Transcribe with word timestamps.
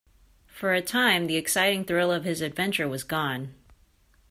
For 0.47 0.73
a 0.73 0.81
time 0.81 1.27
the 1.27 1.35
exciting 1.35 1.85
thrill 1.85 2.11
of 2.11 2.23
his 2.23 2.41
adventure 2.41 2.87
was 2.87 3.03
gone. 3.03 3.53